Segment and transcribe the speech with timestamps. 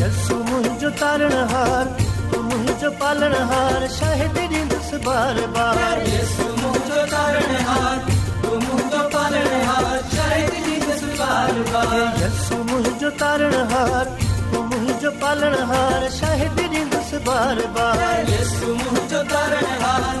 [0.00, 1.90] యేసు ముఝో తరణ హార్
[2.30, 8.02] తు ముఝో పాలన హార్ షాహిద్ దిన్ దుస బార్ బార్ యేసు ముఝో తరణ హార్
[8.44, 14.10] తు ముఝో పాలన హార్ షాహిద్ దిన్ దుస బార్ బార్ యేసు ముఝో తరణ హార్
[14.52, 20.20] తు ముఝో పాలన హార్ షాహిద్ దిన్ దుస బార్ బార్ యేసు ముఝో తరణ హార్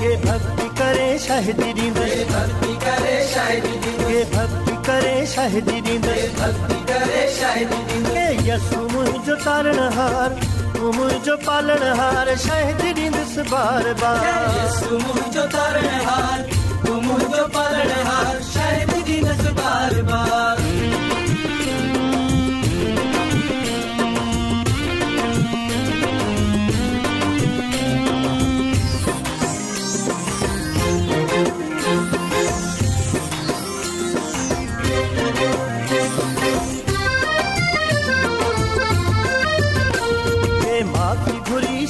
[0.00, 1.86] हे भक्ति करे सहज दिने
[4.08, 6.16] हे भक्ति करे सहज दिने
[8.18, 10.40] हे यसु मुझो तारण हार
[10.78, 14.26] तू मुझो पालन हार शाहिद दिनस बार बार
[14.58, 16.42] यसु मुझो तारण हार
[16.86, 18.44] तू मुझो पालन हार
[19.86, 20.58] বারবার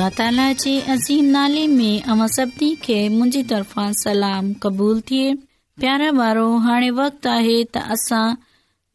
[0.00, 5.34] ख़ुदा ताला जे अज़ीम नाले में मुंहिंजी तरफा सलाम क़बूल थिए
[5.80, 8.38] प्यारा बारो हाणे वक्त आहे त असां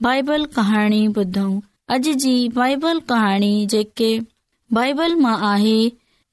[0.05, 1.53] बाइबल कहाणी ॿुधऊं
[1.93, 4.11] अॼ जी कहाणी जेके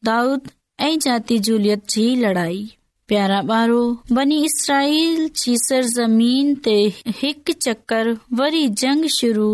[0.08, 0.42] दाऊद
[0.88, 2.60] ऐं जाती जूलियत जी लड़ाई
[3.08, 3.82] प्यारा ॿारो
[4.20, 6.76] बनी इसराईल जी सरज़मीन ते
[7.22, 8.06] हिकु चकर
[8.40, 9.50] वरी जंग शुरू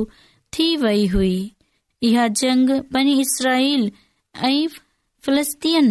[0.58, 1.36] थी वई हुई
[2.10, 3.82] इहा जंग बनी इसराईल
[4.50, 4.56] ऐं
[5.28, 5.88] फलत्तन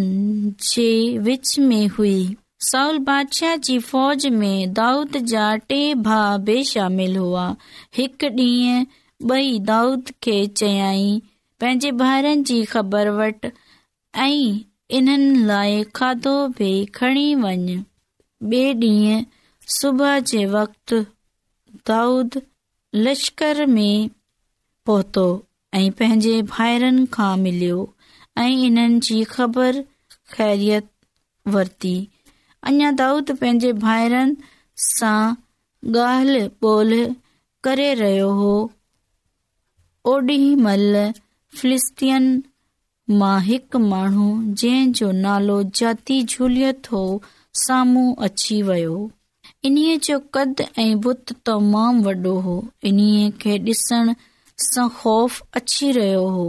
[0.68, 0.86] जे
[1.26, 2.22] विच में हुई
[2.68, 7.44] साउल बादशाह जी फौज में दाऊद जा टे भाउ बि शामिल हुआ
[7.98, 8.86] हिकु ॾींहं
[9.36, 11.12] ॿई दाऊद खे चयाई
[11.62, 13.52] पंहिंजे भाइरनि जी ख़बर वटि
[14.24, 14.40] ऐं
[15.02, 17.76] इन्हनि लाइ खाधो बि खणी वञ
[18.82, 19.24] ॿीं
[19.78, 21.04] सुबुह जे वक़्तु
[21.92, 22.42] दाऊद
[23.08, 24.10] लश्कर में
[24.90, 25.28] पहुतो
[25.76, 27.78] ऐं पंहिंजे भाइरनि खां मिलियो
[28.40, 29.82] ऐं इन्हनि जी ख़बर
[30.34, 30.90] ख़ैरियत
[31.54, 31.94] वरती
[32.72, 34.36] अञा दाऊद पंहिंजे भाइरनि
[34.88, 35.22] सां
[36.02, 37.16] ॻाल्ह ॿोल्ह
[37.68, 38.52] करे रहियो हो
[40.12, 40.96] ओॾी महिल
[41.58, 42.28] फ़िलिस्तीन
[43.22, 44.28] मां हिकु माण्हू
[44.62, 47.02] जंहिं जो नालो जाती झूलियत हो
[47.64, 49.00] साम्हूं अची वियो
[49.70, 52.58] इन्हीअ जो कद ऐं बुत तमामु वॾो हो
[52.92, 54.14] इन्हीअ खे ॾिसण
[54.70, 56.48] सां ख़ौफ़ अची रहियो हो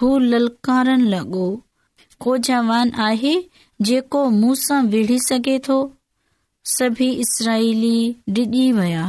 [0.00, 1.40] हू ललकारण लॻो
[2.20, 3.34] को जवान आहे
[3.88, 5.78] जेको मूं सां विढ़ी सघे थो
[6.72, 7.94] सभी इसराईली
[8.36, 9.02] डिॼी विया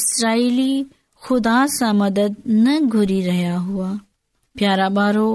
[0.00, 0.70] इसराईली
[1.26, 3.90] ख़ुदा सां मदद न घुरी रहिया हुआ
[4.58, 5.26] प्यारा बारो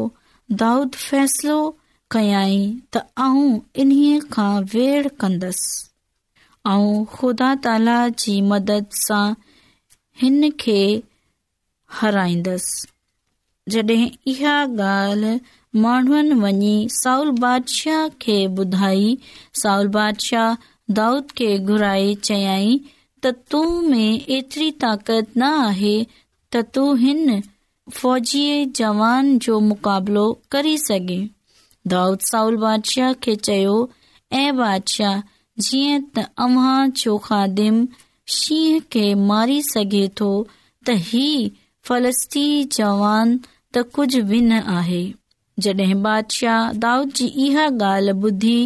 [0.63, 1.57] दाउद फैसलो
[2.15, 2.59] कयाई
[2.93, 9.25] त आऊं इन्हीअ खां वेड़ कंदसि ऐं ख़ुदा ताला जी मदद सां
[10.21, 10.79] हिन खे
[13.69, 14.53] जड॒हिं इहा
[14.85, 15.39] ॻाल्हि
[15.81, 19.17] माण्हुनि वञी साउल बादशाह खे ॿुधाई
[19.61, 20.57] साउल बादशाह
[20.99, 22.77] दाऊद खे घुराए चयाई
[23.23, 25.95] त तूं में एतिरी ताक़त न आहे
[26.53, 27.41] त तूं हिन
[27.99, 28.43] फ़ौजी
[28.79, 31.19] जवान जो मुक़ाबिलो करी सघे
[31.93, 33.77] दाऊद साउल बादशाह खे चयो
[34.41, 35.23] ऐं बादिशाह
[35.67, 37.79] जीअं त अमां जो ख़ादम
[38.39, 40.29] शींह खे मारी सघे थो
[40.87, 41.27] त ही
[41.87, 42.45] फ़लस्ती
[42.77, 43.37] जवान
[43.75, 45.03] त कुझ बि न आहे
[45.65, 48.57] जॾहिं बादशाह दाऊद जी इहा ॻाल्हि ॿुधी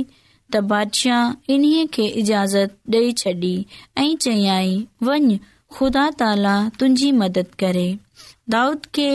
[0.54, 3.52] त बादशाह इन्हीअ खे इजाज़त ॾेई छॾी
[4.02, 4.74] ऐं चयाई
[5.10, 5.38] वञ
[5.78, 7.88] खुदा ताला तुंहिंजी मदद करे
[8.56, 9.08] दाऊद खे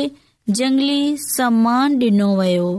[0.61, 2.71] जंगली सम्मान डि॒नो वियो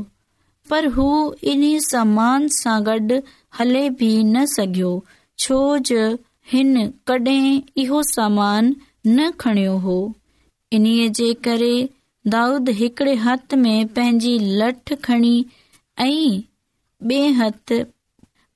[0.70, 1.08] पर हू
[1.56, 3.20] इन्हीअ सम्मान सां गॾु
[3.60, 4.92] हले बि न सघियो
[5.46, 5.60] छो
[5.92, 6.02] जो
[6.54, 6.76] हिन
[7.12, 7.50] कडहिं
[7.86, 8.76] इहो सम्मान
[9.08, 9.98] न खणियो हो
[10.80, 11.76] इन्हीअ जे करे
[12.32, 15.44] दाऊद हिकिड़े हथ में पंहिंजी लठ खणी
[16.02, 16.42] ऐं
[17.08, 17.74] बे हथ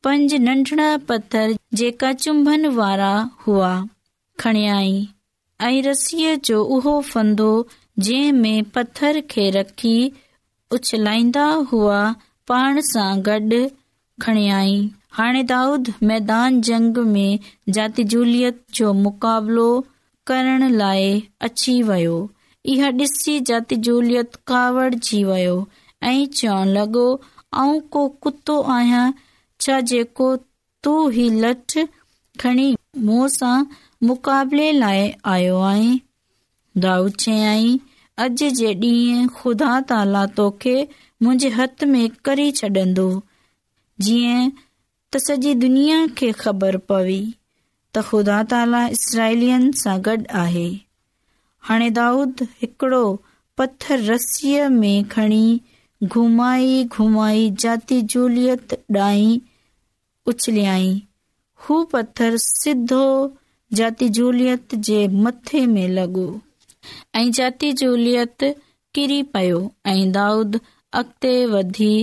[0.04, 3.12] पंज नंढड़ा पत्थर जेका चुंभन वारा
[3.48, 3.72] हुआ
[4.40, 5.08] खणयाई
[5.62, 7.50] ऐं रसीअ जो उहो फ़ंदो
[8.06, 9.96] जंहिं में पत्थर खे रखी
[10.76, 12.00] उछलाईंदा हुआ
[12.48, 13.66] पाण सां गॾु
[14.22, 14.80] खणयाई
[15.18, 17.40] हाणे दाऊद मैदान जंग में
[17.76, 19.70] जाति जूलियत जो मुक़ाबलो
[20.28, 22.18] करण लाइ अची वियो
[22.72, 25.52] इहा ॾिसी जत जूलियत कावड़ जी वियो
[26.04, 27.04] ऐं चवण लॻो
[27.64, 29.12] ऐं को कुतो आहियां
[29.66, 30.26] छा जेको
[30.84, 31.78] तू ही लठ
[32.40, 32.66] खणी
[33.10, 33.54] मूं सां
[34.10, 35.98] मुकाबले लाइ आयो आहीं
[36.88, 37.72] दाऊ चयाई
[38.26, 40.76] अॼु जे ॾींहुं खुदा ताला तोखे
[41.24, 43.08] मुंहिंजे हथ में करी छॾंदो
[44.08, 44.50] जीअं
[45.16, 50.68] त सॼी दुनिया खे ख़बर पवी त ता ख़ुदा ताला इसराईलियन सां गॾु आहे
[51.68, 53.06] हाणे दाऊद हिकिड़ो
[53.58, 55.60] पथर रसीअ में खणी
[56.08, 60.94] घुमाई घुमाई जाती जूलियत झूलियत उछलियाई
[61.66, 62.36] हू पथर
[63.80, 66.26] जाती जूलियत जे मथे में लॻो
[67.16, 68.44] ऐं जाती जूलियत
[68.96, 69.60] किरी पयो
[69.96, 70.58] ऐं दाऊद
[71.00, 71.94] अॻिते वधी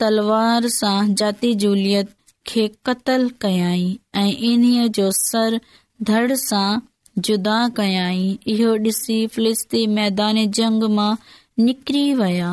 [0.00, 2.14] तलवार सां जाती जूलियत
[2.46, 3.88] खे क़तल कयाई
[4.22, 5.60] ऐं इन्हीअ जो सर
[6.10, 6.68] धड़ सां
[7.26, 11.06] जुदा कयाई इहो डि॒सी मैदान जंग मां
[11.68, 12.50] निकिरी वया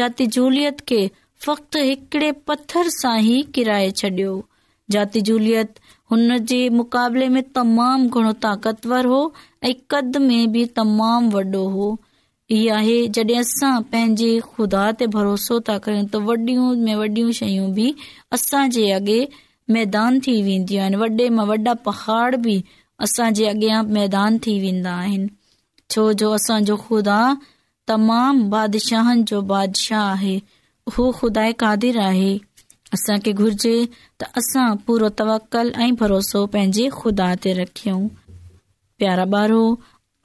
[0.00, 1.00] जाती झूलियत खे
[1.48, 4.34] फ़क्त हिकड़े पर सां ई किराए छडि॒यो
[4.90, 5.78] जाति जूलियत
[6.10, 9.20] हुन जे मुक़ाबले में तमामु घणो ताक़तवर हो
[9.64, 11.88] ऐं कद में बि तमामु वॾो हो
[12.56, 17.66] इहो आहे जॾहिं असां पंहिंजे खुदा ते भरोसो था कयूं त वॾियूं में वॾियूं शयूं
[17.78, 17.86] बि
[18.38, 19.18] असांजे अॻे
[19.76, 22.56] मैदान थी वेंदियूं आहिनि वॾे में वॾा पहाड़ बि
[23.08, 25.28] असांजे अॻियां मैदान थी वेंदा आहिनि
[25.90, 27.20] छो जो असांजो खुदा
[27.92, 30.40] तमामु बादशाहनि जो बादशाह आहे
[30.92, 32.34] उहो ख़ुदा क़ादिर आहे
[32.94, 33.74] असांखे घुर्जे
[34.20, 38.06] त असां पूरो तवकल ऐं भरोसो पंहिंजे खुदा ते रखियऊं
[38.98, 39.64] प्यारा ॿार हो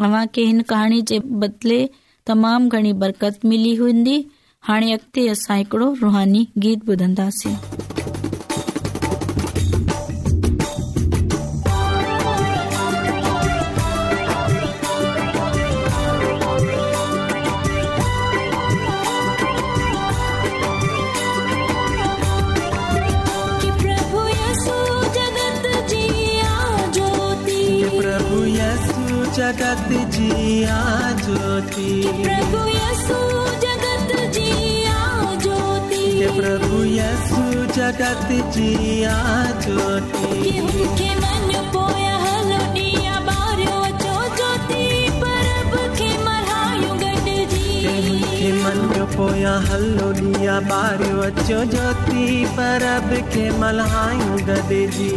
[0.06, 1.86] अव्हांखे हिन कहाणी जे बदिले
[2.28, 4.22] तमामु घणी बरकत मिली हूंदी
[4.68, 7.56] हाणे अॻिते असां हिकिड़ो रुहानी गीत ॿुधंदासीं
[29.52, 29.82] जगत
[30.16, 30.76] जिया
[31.24, 31.88] ज्योति
[32.20, 33.18] प्रभु यसु
[33.64, 34.94] जगत जिया
[35.42, 37.42] ज्योति प्रभु यसु
[37.78, 39.16] जगत जिया
[39.66, 40.54] ज्योति
[41.00, 46.10] के मन पोया हलोडिया अचो ज्योति परब खे
[48.32, 52.24] के मन पोया हलोडिया बारियो अचो ज्योति
[52.60, 55.10] परब खे मल्हायूं गॾु जी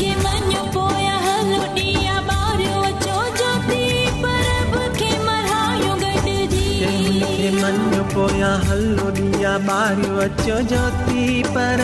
[0.00, 0.43] के मन
[7.52, 11.82] मञ पोयां हलो ॾीया ॿारियूं अचो ज्योति पर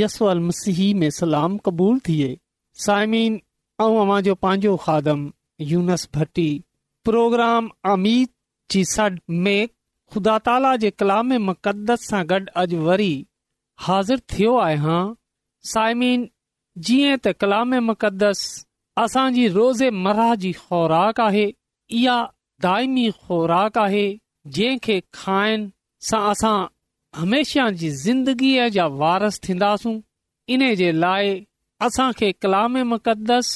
[0.00, 2.28] यस अलमसी में सलाम क़बूल थिए
[2.86, 3.38] सालमिन
[3.84, 5.24] ऐं पंहिंजो खाधम
[7.08, 8.14] प्रोग्राम आमी
[8.72, 9.06] जी सॾ
[9.46, 9.70] मेक
[10.14, 13.14] ख़ुदा ताला जे कलाम मुक़दस सां गॾु अॼु वरी
[13.86, 14.98] हाज़िर थियो आहियां
[15.70, 16.26] साइमिन
[16.88, 18.42] जीअं त कलाम मुक़दस
[19.04, 21.46] असांजी रोज़ेमराह जी ख़ुराक आहे
[22.00, 22.16] इहा
[22.66, 24.04] दाइमी ख़ुराक आहे
[24.58, 25.66] जंहिंखे खाइण
[26.10, 26.54] सां असां
[27.22, 29.96] हमेशह जी ज़िंदगीअ जा वारस थींदासूं
[30.58, 31.34] इन जे लाइ
[31.88, 33.50] असांखे कलाम मुक़दस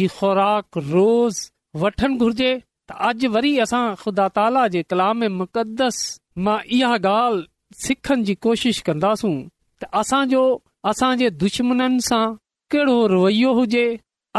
[0.00, 1.42] जी ख़ुराक रोज़
[1.84, 2.50] वठणु घुर्जे
[2.88, 5.96] त अॼु वरी असां ख़ुदा ताला जे कलाम मुक़दस
[6.44, 7.46] मां इहा ॻाल्हि
[7.84, 9.34] सिखण जी कोशिश कंदासूं
[9.80, 10.44] त असांजो
[10.90, 12.26] असांजे दुश्मन सां
[12.72, 13.86] कहिड़ो रवैयो हुजे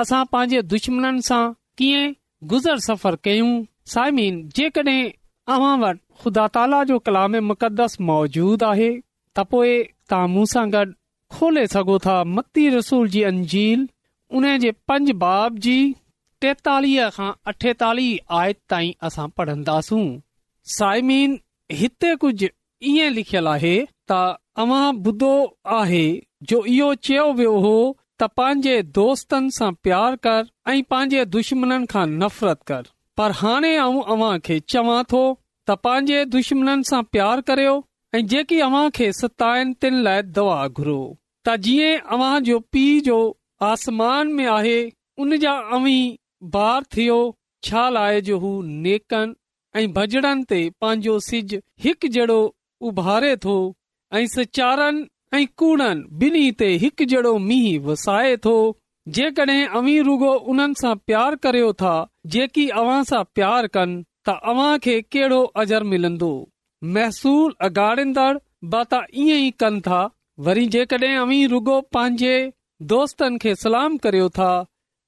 [0.02, 1.44] असां पंहिंजे दुश्मन सां
[1.78, 2.12] कीअं
[2.52, 3.52] गुज़र सफ़र कयूं
[3.94, 5.12] साइमिन जेकॾहिं
[5.54, 8.90] अव्हां वटि ख़ुदा ताला जो कलाम मुक़दस मौजूदु आहे
[9.38, 10.92] त पोएं तव्हां मूं सां गॾु
[11.38, 12.18] खोले सघो था
[12.78, 13.80] रसूल जी अंजील
[14.38, 15.80] उन जे पंज बाब जी
[16.44, 20.04] टेतालीह खां अठेतालीह आयत ताईं असां पढ़ंदासूं
[20.76, 21.36] साइमीन
[21.80, 22.48] हिते कुझु
[22.92, 23.74] ईअं लिखियल आहे
[24.12, 24.20] त
[24.64, 25.34] अव्हां ॿुधो
[25.80, 26.06] आहे
[26.50, 27.74] जो इहो चयो वियो हो
[28.22, 30.44] त पंहिंजे दोस्तनि सां प्यार कर
[30.74, 32.88] ऐं पंहिंजे दुश्मन खां नफ़रत कर
[33.22, 35.24] पर हाणे आऊं अव्हां खे चवां थो
[35.70, 37.76] त पंहिंजे दुश्मन सां प्यार करियो
[38.18, 41.00] ऐं जेकी अव्हां खे सताइनि तिन लाइ दवा घुरो
[41.48, 43.20] त जीअं अव्हां जो पीउ जो
[43.74, 44.80] आसमान में आहे
[45.24, 45.98] उन जा अवी
[46.44, 47.20] बार थियो
[47.64, 49.34] छा लाइ जो हू नेकन
[49.80, 51.56] ऐं भजड़नि ते पंहिंजो सिज
[51.86, 52.38] हिकु जहिड़ो
[52.90, 53.56] उभारे थो
[54.18, 55.08] ऐं सचारनि
[55.40, 58.54] ऐं कूड़नि ॿिन्ही ते हिकु जहिड़ो मींहुं वसाए थो
[59.18, 61.94] जेकॾहिं अमीर रुगो उन्हनि सां प्यार करियो था
[62.36, 66.32] जेकी अव्हां सां प्यार कनि त अव्हां खे कहिड़ो अजर मिलंदो
[66.98, 68.32] महसूल अगाड़ींदड़
[68.76, 70.02] बाता ईअं ई कनि था
[70.48, 72.36] वरी जेकॾहिं अवी रुगो पंहिंजे
[72.96, 74.52] दोस्तनि खे सलाम करियो था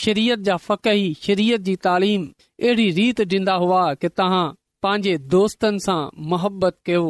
[0.00, 4.46] शरीयत जा फ़क़ही शरीयत जी तालीम अहिड़ी रीत ॾींदा हुआ की तव्हां
[4.82, 5.98] पंहिंजे दोस्तनि सां
[6.32, 7.02] मोहबत कयो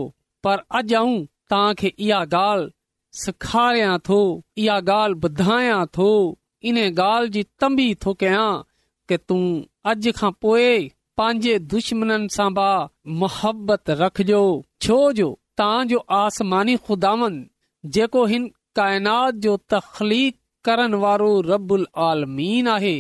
[0.45, 2.69] पर अॼु आऊं तव्हांखे इहा ॻाल्हि
[3.25, 4.19] सेखारियां थो
[4.65, 6.09] इहा ॻाल्हि ॿुधायां थो
[6.71, 8.51] इन ॻाल्हि जी तंबी थो कयां
[9.09, 9.45] के तूं
[9.91, 10.89] अॼ खां पोइ
[11.21, 12.69] पंहिंजे दुश्मन सां बि
[13.23, 14.43] मोहबत रखजो
[14.87, 17.35] छोजो तव्हांजो आसमानी ख़ुदान
[17.95, 22.97] जेको हिन काइनात जो तख़लीक करण वारो रबुल आलमीन आहे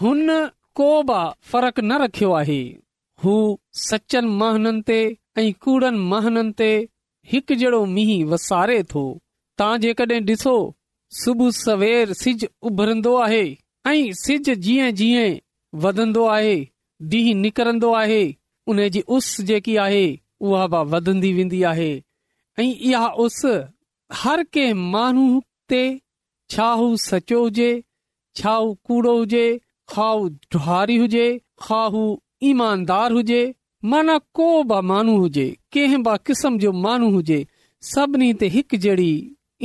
[0.00, 0.28] हुन
[0.80, 2.60] को बि फ़र्क न रखियो आहे
[3.24, 3.34] हू
[3.86, 5.00] सचन ते
[8.34, 9.04] वसारे थो
[9.58, 10.54] तव्हां जेकॾहिं ॾिसो
[11.22, 13.42] सुबुह सवेर सिज उभरंदो आहे
[13.90, 15.34] ऐं सिज जीअं जीअं
[15.84, 16.54] वधंदो आहे
[17.14, 18.22] ॾींहं निकरंदो आहे
[19.18, 20.02] उस जेकी आहे
[20.48, 21.90] उहा बि वधंदी वेंदी आहे
[22.62, 23.40] ऐं इहा उस
[24.22, 25.26] हर कंहिं माण्हू
[25.72, 25.82] ते
[26.52, 26.66] छा
[27.02, 27.68] सचो हुजे
[28.38, 28.54] छा
[28.88, 29.44] कूड़ो हुजे
[29.92, 31.24] खाऊ झुहारी हुजे
[31.66, 31.94] खाह
[32.48, 33.38] ईमानदार हुजे
[33.92, 35.44] माना को बि माण्हू हुजे
[35.76, 37.38] कंहिं बि किस्म जो माण्हू हुजे
[37.92, 39.14] सभिनी ते हिकु जहिड़ी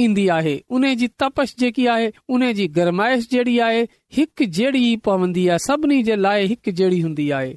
[0.05, 3.81] ईंदी आहे उन जी तपश जेकी आहे उन जी गरमाइश जहिड़ी आहे
[4.19, 7.53] हिकु जहिड़ी पवंदी आहे सभिनी जे लाइ हिकु जहिड़ी हूंदी आहे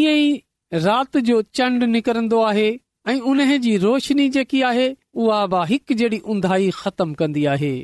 [0.00, 0.42] ईअं ई
[0.88, 2.66] राति जो चंड निकिरंदो आहे
[3.14, 4.90] ऐं उन जी रोशनी जेकी आहे
[5.26, 7.74] उहा बि हिकु जहिड़ी ऊंधा ख़तमु कंदी आहे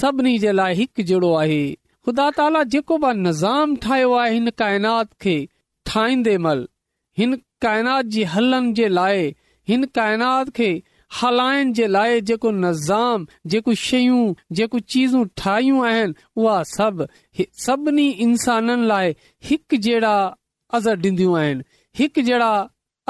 [0.00, 1.58] सभिनी जे लाइ हिकु जहिड़ो आहे
[2.06, 5.34] ख़ुदा ताला जेको बि निज़ाम ठाहियो आहे हिन काइनात खे
[5.90, 6.64] ठाहींदे महिल
[7.18, 7.34] हिन
[7.66, 9.20] काइनात जे हल जे लाइ
[9.68, 10.70] हिन काइनात खे
[11.20, 14.24] हलाइण जे लाइ जेको निज़ाम जेको शयूं
[14.60, 17.06] जेको चीज़ूं ठाहियूं आहिनि उहा सभु
[17.66, 19.14] सभिनी इंसाननि लाइ
[19.50, 20.14] हिकु जहिड़ा
[20.78, 21.64] असर ॾींदियूं आहिनि
[22.00, 22.50] हिकु जहिड़ा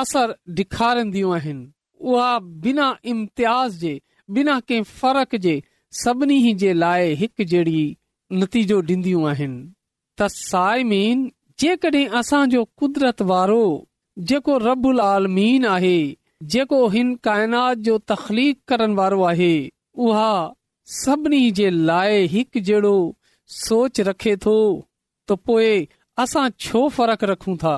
[0.02, 1.66] असर ॾेखारींदियूं आहिनि
[2.10, 2.32] उहा
[2.66, 4.00] बिना इम्तियाज़ जे
[4.36, 5.60] बिना कंहिं फ़र्क़ जे
[6.02, 7.82] सभिनी जे लाइ हिकु जहिड़ी
[8.38, 9.58] नतीजो ॾींदियूं आहिनि
[10.20, 11.18] त सायमीन
[11.62, 13.58] जेकॾहिं असांजो कुदरत वारो
[14.30, 15.96] जेको रबुल आलमीन आहे
[16.54, 19.52] जेको हिन काइनात जो तखलीक़ो आहे
[20.06, 20.32] उहा
[20.96, 22.94] सभिनी जे लाइ हिकु जहिड़ो
[23.58, 24.56] सोच रखे थो
[25.28, 25.70] त पोइ
[26.24, 27.76] असां छो फ़र्क़ु रखूं था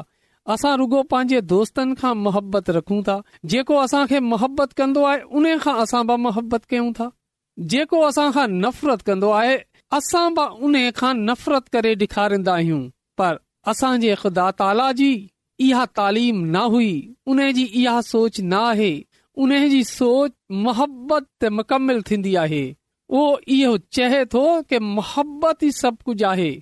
[0.57, 3.21] असां रुगो पंहिंजे दोस्तनि खां मोहबत रखूं था
[3.57, 7.13] जेको असां मोहबत कंदो आहे उन खां असां बि मोहबत कयूं था
[7.59, 9.57] जेको असांखां नफ़रत कंदो आहे
[9.99, 12.83] असां बि उन खां नफ़रत करे ॾेखारींदा आहियूं
[13.19, 13.37] पर
[13.71, 14.15] असांजे
[15.67, 16.91] इहा तालीम न हुई
[17.33, 18.91] उन जी इहा सोच न आहे
[19.45, 20.33] उन जी सोच
[20.67, 22.63] मोहबत ते मुकमिल थीन्दी आहे
[23.09, 26.53] उहो इहो चए तो कि मोहबत ई सभु कुझ आहे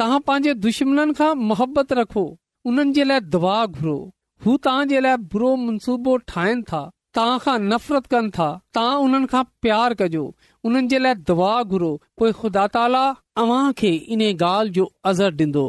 [0.00, 2.24] तांजे दुश्मन खां मुहबत रखो
[2.70, 3.20] उन्हनि जे लाइ
[3.66, 3.98] घुरो
[4.46, 6.82] हू लाइ बुरो मनसूबो ठाहिनि था
[7.18, 8.44] तव्हां खां नफ़रत कनि था
[8.76, 10.20] तां उन्हनि खां प्यार कजो
[10.68, 11.86] उन्हनि जे लाइ घुरो
[12.20, 13.00] पोएं ख़ुदा ताला
[13.44, 15.64] अव्हां खे इन ॻाल्हि जो अज़र डि॒नो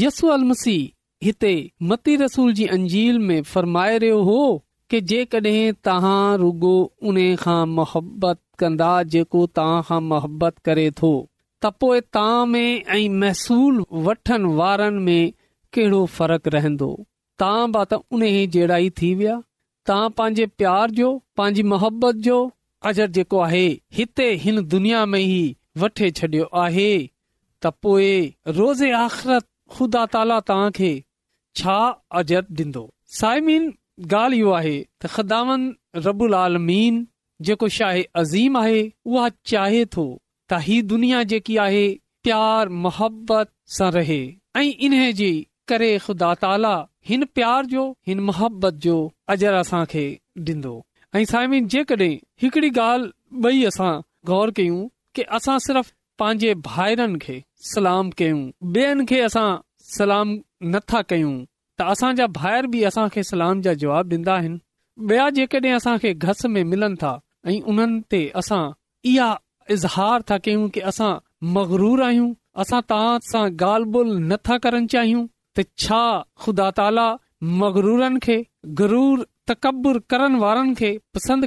[0.00, 0.84] यस मसीह
[1.28, 1.52] हिते
[1.94, 4.42] मती रसूल जी अंजील में फरमाए रहियो हो
[4.92, 6.74] कि जेकॾहिं तव्हां रुगो
[7.12, 11.12] उन्हीअ खां मोहबत कंदा जेको तव्हां खां मोहबत करे थो
[11.64, 15.32] त में ऐं महसूल वठण वारनि में
[15.78, 16.92] केड़ो फ़र्क रहंदो
[17.44, 18.32] तव्हां बा त उन
[19.00, 19.40] थी विया
[19.90, 21.06] त पंहिंजे प्यार जो
[21.38, 22.34] पंहिंजी मोहबत जो
[22.90, 23.62] अजर जेको आहे
[23.96, 25.40] हिते हिन दुनिया में ही
[25.82, 30.92] वठे छॾियो आहे त पोएं रोज़े आख़िरत ख़ुदा ताला तव्हां खे
[31.62, 31.78] छा
[32.22, 32.32] अज
[33.18, 33.66] साइमीन
[34.20, 35.66] ॻाल्हि इहो आहे त ख़दावन
[36.06, 37.00] रबुल आलमीन
[37.48, 38.78] जेको शाहे अज़ीम आहे
[39.12, 40.06] उहा चाहे थो
[40.52, 41.82] त दुनिया जेकी आहे
[42.28, 44.20] प्यार मोहबत सां रहे
[44.62, 45.32] ऐं जी
[45.72, 46.70] करे ख़ुदा ताला
[47.08, 48.94] हिन प्यार जो हिन मोहबत जो
[49.36, 49.58] अजर
[49.92, 50.04] खे
[50.48, 50.74] ॾींदो
[51.16, 53.90] जेकॾहिं हिकड़ी ॻाल्हि
[54.30, 54.76] गौर कयूं
[55.14, 55.90] की असां सिर्फ़
[56.22, 57.34] पंहिंजे भाइरनि खे
[57.74, 58.42] सलाम कयूं
[58.80, 59.48] ॿियनि खे असां
[59.92, 60.32] सलाम
[60.74, 61.34] नथा कयूं
[61.80, 64.58] त असां भाइर बि असांखे सलाम जा जवाब ॾींदा आहिनि
[65.14, 67.12] ॿिया जेकॾहिं असां घस में मिलनि था
[67.50, 68.62] ऐं उन्हनि ते असां
[69.12, 69.32] इहा
[69.76, 71.12] इज़हार था कयूं की असां
[71.58, 72.32] मगरूर आहियूं
[72.70, 75.26] तव्हां सां ॻाल्हि ॿोल नथा करणु चाहियूं
[75.58, 76.02] त छा
[76.44, 77.06] ख़ुदा ताला
[77.60, 78.36] मगरूर खे
[78.82, 79.54] घर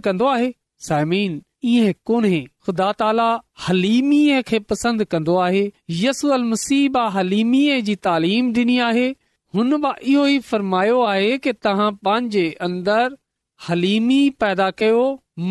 [0.07, 2.31] कंदो आहे
[2.65, 3.27] ख़ुदा ताला
[3.67, 5.63] हलीमीअ खे पसंदि कंदो आहे
[5.99, 9.07] यसल मसीहब हलीमीअ जी तालीम ॾिनी आहे
[9.57, 13.17] हुन मां इहो ई फरमायो आहे कि तव्हां पंहिंजे अंदर
[13.69, 15.03] हलीमी पैदा कयो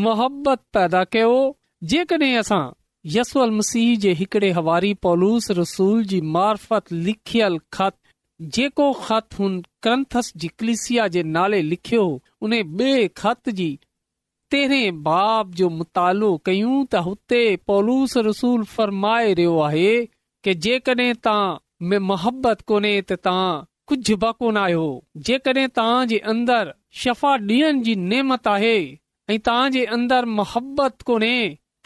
[0.07, 1.35] मोहबत पैदा कयो
[1.95, 2.63] जेकॾहिं असां
[3.17, 7.59] यसू अल मसीह जे हिकड़े हवारी पॉलूस रसूल जी मार्फत लिखियल
[8.55, 9.55] जेको ख़त हुन
[15.59, 17.53] जो मुतालो कयूं त तव्हां
[23.87, 24.87] कुझु बि कोन आहियो
[25.29, 26.69] जेकॾहिं तव्हां जे अंदर
[27.05, 28.77] शफ़ा ॾियनि जी नेमत आहे
[29.37, 29.41] ऐं
[29.77, 31.37] जे अंदर मोहबत कोन्हे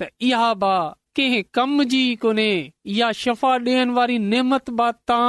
[0.01, 0.73] त इहा बि
[1.19, 2.51] कंहिं कम जी कोन्हे
[2.95, 4.19] इहा शफ़ा ॾियण वारी
[4.71, 5.29] तव्हां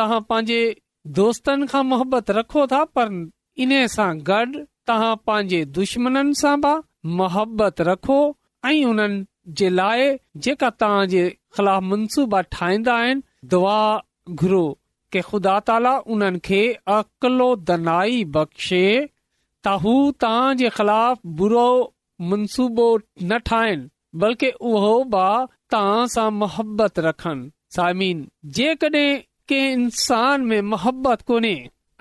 [0.00, 0.60] तांजे
[1.18, 3.12] दोस्तन खां मोहबत रखो था पर
[3.64, 6.56] इन सां गॾु तांजे दु सां
[7.90, 8.18] रखो
[11.90, 12.96] मनसूबा ठाहींदा
[13.52, 13.80] दुआ
[15.70, 16.60] ताला उन खे
[19.82, 21.66] हू तव्हां जे ख़िलाफ़ बुरो
[22.30, 22.84] मनसूबो
[23.22, 23.88] न ठाहिनि
[24.22, 25.26] बल्कि उहो बि
[25.76, 28.22] तव्हां सां मोहबत रखनि सामिन
[28.60, 28.72] जे
[29.48, 31.56] के इंसान में मोहबत कोन्हे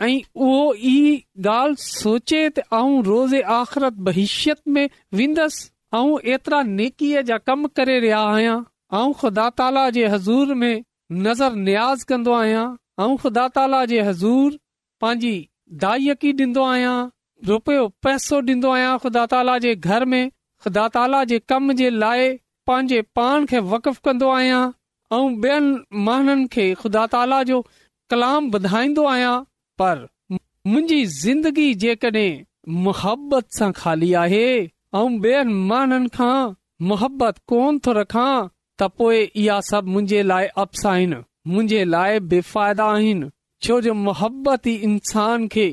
[0.05, 0.60] ऐं उहो
[0.91, 4.83] ई गाल्हि सोचे त आऊं रोज़े आख़िरत बहिष्यत में
[5.19, 5.65] वेंदसि
[5.99, 8.57] ऐं ऐतिरा नेकीअ जा कम करे रहियो आयां
[9.01, 10.75] ऐं ख़ुदा ताला जे हज़ूर में
[11.29, 12.65] नज़र न्याज़ कन्दो आहियां
[13.05, 14.60] ऐं ख़ुदा ताला जे हज़ूर
[15.05, 15.33] पंहिंजी
[15.86, 16.93] दाइकी ॾींदो आहियां
[17.51, 20.21] रुपयो पैसो डींदो आहियां ख़ुदा ताला जे घर में
[20.65, 22.29] ख़ुदा ताला जे कम जे लाइ
[22.71, 24.62] पंहिंजे पान खे वक़फ़ कंदो आहियां
[25.13, 27.60] ऐं ख़ुदा ताला जो
[28.12, 29.36] कलाम ॿुधाईंदो आहियां
[29.82, 32.36] पर मुंहिंजी ज़िंदगी जेकॾहिं
[32.86, 36.54] मुहबत सां खाली आहे ऐं बेयनि खां
[36.89, 38.28] मोहबत कोन थो रखा
[38.82, 41.22] त पोए इहा सभु मुंहिंजे लाइ अफ़्स आहिनि
[41.54, 43.30] मुंहिंजे लाइ बेफ़ाइदा आहिनि
[43.65, 43.93] छो जो
[44.67, 45.67] ई इंसान खे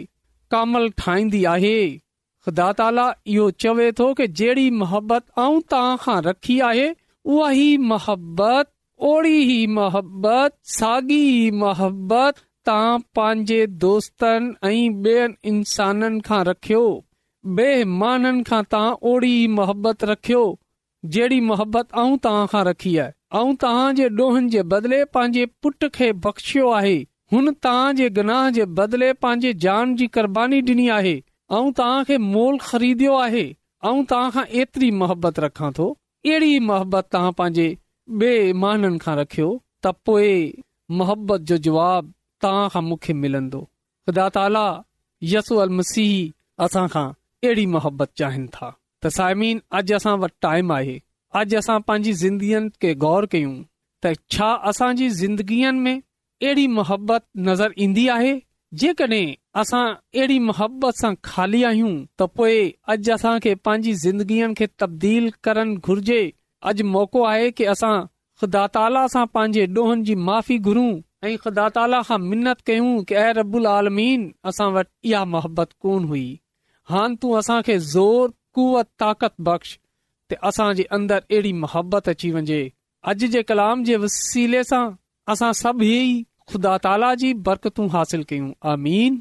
[0.55, 1.77] कामल ठाहींदी आहे
[2.47, 6.89] ख़ुदा ताला इहो चवे थो की जहिड़ी मोहबत ऐं तव्हां खां रखी आहे
[7.31, 7.77] उहा ई
[9.07, 12.35] ओड़ी मोहबत साॻी ई मोहबत
[12.69, 16.13] तां पंहिंजे दोस्तनि इंसान
[16.49, 16.85] रखियो
[19.13, 20.43] ओड़ी मोहबत रखियो
[21.15, 25.89] जहिड़ी मोहबत ऐं तव्हां खां रखी आहे ऐं तव्हां जे ॾोहन जे बदिले पंहिंजे पुट
[25.99, 26.95] खे बख़्शियो आहे
[27.35, 32.19] हुन तव्हां जे गनाह जे बदले पंहिंजे जान जी क़ुर्बानी डिनी आहे ऐं तव्हां खे
[32.33, 37.69] मोल ख़रीद्यो आहे ऐं तव्हां खां एतिरी मोहबत रखां थो अहिड़ी मोहबत तव्हां पंहिंजे
[38.11, 39.47] ॿिए महाननि खां रखियो
[39.85, 40.33] त पोइ
[41.01, 42.13] मोहबत जो जवाब
[42.43, 43.61] तव्हां खां मूंखे मिलंदो
[44.07, 44.65] ख़ुदा ताला
[45.33, 47.03] यसू अल मसीह असांखा
[47.45, 48.69] अहिड़ी मोहबत चाहिनि था
[49.03, 50.99] त साइमीन अॼु असां वटि टाइम आहे
[51.41, 53.55] अॼु असां पंहिंजी ज़िंदगीअ खे गौर कयूं
[54.05, 58.35] त छा असांजी ज़िंदगीअनि में अहिड़ी मोहबत नज़र ईंदी आहे
[58.83, 62.63] जेकॾहिं असां अहिड़ी मोहबत सां खाली आहियूं त पोइ
[62.97, 66.23] अॼु असां पंहिंजी ज़िंदगीअ खे तब्दील करणु घुर्जे
[66.71, 67.95] अॼु मौक़ो आहे की असां
[68.43, 70.93] ख़ुदा ताला सां पंहिंजे माफ़ी घुरूं
[71.25, 74.23] ऐं ख़ुदा ताला खां मिनत कयूं की ऐं रबु आलमीन
[74.53, 76.23] असां वटि इहा मोहबत कोन हुई
[76.93, 79.77] हा तूं असांखे ज़ोर कुवत ताक़त बख़्श
[80.31, 82.63] ते असां जे अंदरि अहिड़ी मोहबत अची वञे
[83.13, 84.83] अॼु जे कलाम जे वसीले सां
[85.37, 86.01] असां सभई
[86.53, 89.21] ख़ुदा ताला जी बरकतूं हासिल कयूं आमीन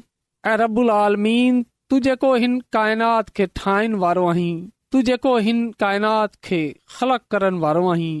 [0.50, 4.52] ऐं रबुल आलमीन तूं जेको हिन काइनात खे ठाहिण वारो आहीं
[4.94, 6.58] तूं जेको हिन काइनात खे
[6.96, 8.12] ख़लक करण वारो आहीं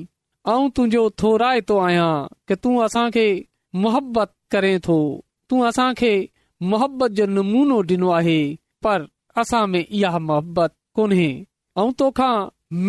[0.54, 2.10] ऐं तुंहिंजो थोराए थो आहियां
[2.48, 3.24] के तूं असांखे
[3.82, 4.96] मोहबत करे थो
[5.50, 6.12] तूं असांखे
[6.72, 8.36] मोहबत जो नमूनो ॾिनो आहे
[8.84, 9.06] पर
[9.44, 11.28] असां में इहा मोहबत कोन्हे
[11.78, 12.28] ऐं तोखा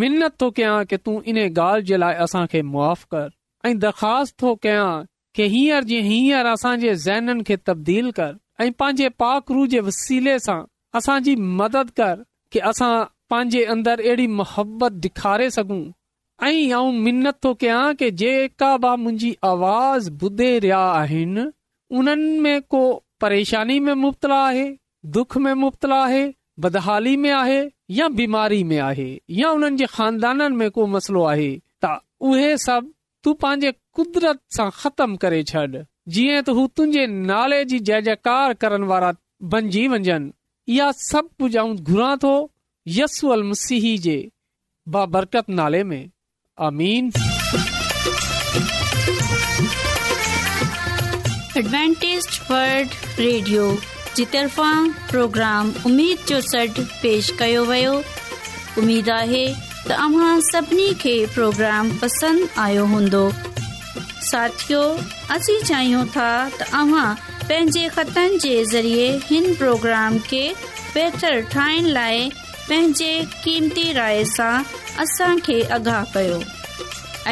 [0.00, 2.62] मिनत थो कयां कि तूं इन ॻाल्हि जे लाइ असां खे
[3.14, 3.30] कर
[3.68, 9.66] ऐं दरख़्वास्त थो कि हींअर जी हींअर असां ज़हननि खे तब्दील कर ऐं पंहिंजे पाकरू
[9.76, 10.62] जे वसीले सां
[11.02, 12.16] असांजी मदद कर
[12.70, 12.94] असां
[13.30, 15.80] पंहिंजे اندر अहिड़ी मोहबत डे॒खारे सघूं
[16.48, 21.46] ऐं आऊं मिनत थो कयां कि जेका मुंहिंजी आवाज़ ॿुधे रहिया आहिनि
[22.00, 22.82] उन्हनि में को
[23.24, 24.66] परेशानी में मुफ़्तला आहे
[25.18, 26.22] दुख में मुफ़्ता आहे
[26.66, 27.58] बदहाली में आहे
[27.98, 29.08] या बीमारी में आहे
[29.40, 31.48] या उन्हनि जे ख़ानदान में को मसलो आहे
[31.84, 31.92] त
[32.30, 32.92] उहे सभ
[33.24, 38.52] तूं पंहिंजे कुदरत सां ख़तम करे छॾ जीअं त हू तुंहिंजे नाले जी जय जयकार
[38.64, 39.12] करण वारा
[39.56, 40.16] बनजी वञनि
[40.74, 42.32] इहा सभु कुझु आऊं घुरा थो
[42.94, 44.16] यसू अल मसीह जे
[44.94, 46.02] बाबरकत नाले में
[46.66, 47.06] आमीन
[51.60, 53.64] एडवेंटेज वर्ल्ड रेडियो
[54.18, 54.70] जी तरफ़ा
[55.12, 57.96] प्रोग्राम उमेद जो सॾु पेश कयो वियो
[58.84, 59.42] उमेद आहे
[59.88, 63.24] त अव्हां सभिनी खे प्रोग्राम पसंदि आयो हूंदो
[64.30, 64.86] साथियो
[65.40, 67.10] असीं चाहियूं था त अव्हां
[67.44, 70.44] पंहिंजे ख़तनि जे ज़रिए हिन प्रोग्राम खे
[70.96, 72.28] बहितरु ठाहिण लाइ
[72.68, 73.10] पंहिंजे
[73.42, 74.52] क़ीमती राय सां
[75.02, 76.38] असांखे आगाह कयो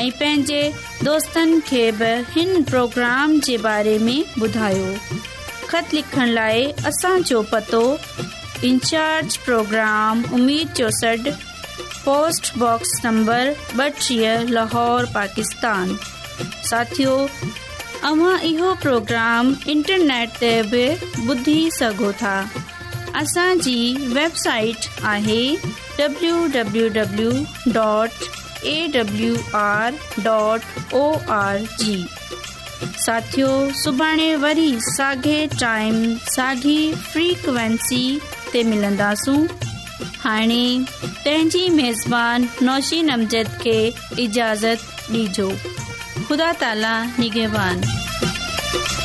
[0.01, 0.61] ऐं पंहिंजे
[1.05, 4.93] दोस्तनि खे बि हिन प्रोग्राम जे बारे में ॿुधायो
[5.71, 7.83] ख़तु लिखण लाइ असांजो पतो
[8.69, 11.31] इन्चार्ज प्रोग्राम उमीद चौसढि
[12.05, 13.53] पोस्टबॉक्स नंबर
[13.87, 15.97] ॿटीह लाहौर पाकिस्तान
[16.71, 17.17] साथियो
[18.03, 20.87] तव्हां इहो प्रोग्राम इंटरनेट ते बि
[21.35, 22.37] ॿुधी सघो था
[23.21, 25.43] असांजी वेबसाइट आहे
[25.99, 26.47] W
[26.87, 27.31] W
[27.75, 31.97] dot A W R dot O R G
[33.05, 33.49] साथियो
[33.83, 36.77] सुभाणे वरी साॻे टाइम साॻी
[37.13, 38.03] फ्रीक्वेंसी
[38.53, 39.43] ते मिलंदासूं
[40.25, 40.65] हाणे
[41.05, 43.77] पंहिंजी मेज़बानी नौशी नमज़द खे
[44.25, 45.49] इजाज़त ॾिजो
[46.29, 46.97] ख़ुदा ताला
[48.75, 49.04] you